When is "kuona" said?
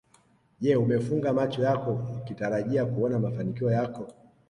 2.85-3.19